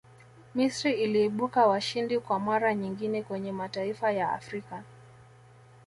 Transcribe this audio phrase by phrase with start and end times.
[0.55, 4.83] misri iliibuka washindi kwa mara nyingine kwenye mataifa ya afrika